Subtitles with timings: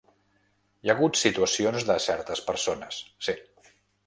[0.85, 2.99] Hi ha hagut situacions de certes persones,
[3.31, 3.39] sí.